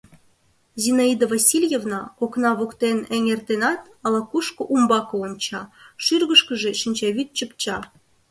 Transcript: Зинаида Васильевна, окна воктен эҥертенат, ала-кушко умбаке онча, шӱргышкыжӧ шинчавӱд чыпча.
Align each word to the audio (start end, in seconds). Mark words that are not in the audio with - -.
Зинаида 0.81 1.25
Васильевна, 1.33 2.01
окна 2.23 2.51
воктен 2.59 2.99
эҥертенат, 3.15 3.81
ала-кушко 4.05 4.61
умбаке 4.73 5.15
онча, 5.25 5.61
шӱргышкыжӧ 6.03 6.71
шинчавӱд 6.81 7.29
чыпча. 7.37 7.77